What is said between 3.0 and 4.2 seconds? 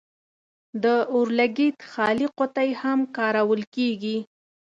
کارول کیږي.